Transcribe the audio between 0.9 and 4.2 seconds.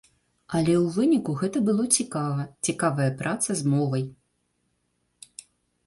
выніку гэта было цікава, цікавая праца з мовай.